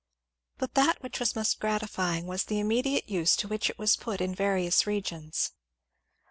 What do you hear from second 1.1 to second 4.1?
was most gratifying was the immediate use to which it was